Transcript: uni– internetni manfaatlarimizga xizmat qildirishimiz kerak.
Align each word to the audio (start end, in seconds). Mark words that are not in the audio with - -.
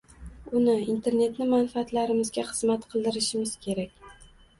uni– 0.59 0.73
internetni 0.93 1.45
manfaatlarimizga 1.51 2.45
xizmat 2.47 2.87
qildirishimiz 2.95 3.53
kerak. 3.67 4.09